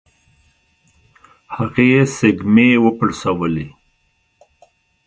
[1.55, 3.67] هغې سږمې وپړسولې.